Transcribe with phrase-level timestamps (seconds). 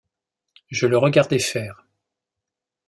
[0.71, 1.85] Je le regardai faire.